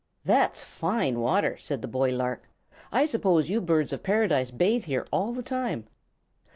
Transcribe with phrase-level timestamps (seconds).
[0.25, 2.49] "That's fine water," said the boy lark.
[2.91, 5.85] "I suppose you Birds of Paradise bathe here all the time."